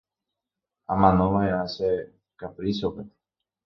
[0.93, 1.89] Amanova'erã che
[2.39, 3.01] kapríchope